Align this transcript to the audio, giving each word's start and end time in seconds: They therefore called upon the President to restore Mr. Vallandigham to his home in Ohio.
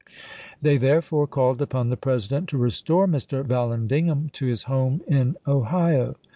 They 0.63 0.77
therefore 0.77 1.27
called 1.27 1.61
upon 1.61 1.89
the 1.89 1.95
President 1.95 2.49
to 2.49 2.57
restore 2.57 3.07
Mr. 3.07 3.45
Vallandigham 3.45 4.31
to 4.33 4.47
his 4.47 4.63
home 4.63 5.01
in 5.07 5.35
Ohio. 5.47 6.15